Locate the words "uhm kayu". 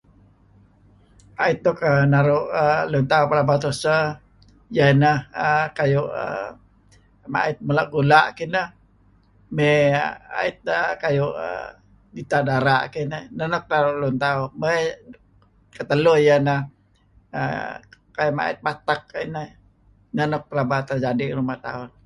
5.45-6.13, 17.39-18.31